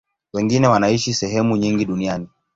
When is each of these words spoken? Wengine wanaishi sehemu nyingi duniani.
Wengine 0.33 0.67
wanaishi 0.67 1.13
sehemu 1.13 1.57
nyingi 1.57 1.85
duniani. 1.85 2.27